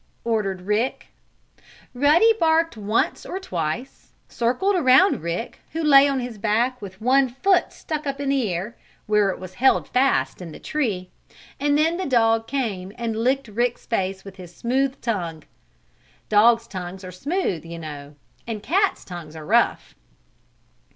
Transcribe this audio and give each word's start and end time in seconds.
ordered 0.23 0.61
Rick. 0.61 1.09
Ruddy 1.93 2.33
barked 2.39 2.75
once 2.75 3.23
or 3.23 3.39
twice, 3.39 4.13
circled 4.27 4.75
around 4.75 5.21
Rick 5.21 5.59
who 5.73 5.83
lay 5.83 6.07
on 6.07 6.19
his 6.19 6.39
back 6.39 6.81
with 6.81 6.99
one 6.99 7.29
foot 7.29 7.71
stuck 7.71 8.07
up 8.07 8.19
in 8.19 8.29
the 8.29 8.51
air, 8.51 8.75
where 9.05 9.29
it 9.29 9.37
was 9.37 9.53
held 9.53 9.87
fast 9.87 10.41
in 10.41 10.51
the 10.51 10.59
tree, 10.59 11.11
and 11.59 11.77
then 11.77 11.97
the 11.97 12.07
dog 12.07 12.47
came 12.47 12.91
and 12.95 13.15
licked 13.15 13.47
Rick's 13.47 13.85
face 13.85 14.23
with 14.23 14.37
his 14.37 14.55
smooth 14.55 14.99
tongue. 15.01 15.43
Dog's 16.29 16.65
tongues 16.67 17.03
are 17.03 17.11
smooth, 17.11 17.63
you 17.63 17.77
know, 17.77 18.15
and 18.47 18.63
cat's 18.63 19.05
tongues 19.05 19.35
are 19.35 19.45
rough. 19.45 19.93